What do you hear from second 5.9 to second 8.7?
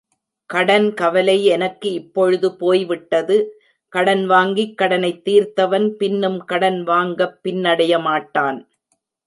பின்னும் கடன் வாங்கப் பின்னடைய மாட்டான்.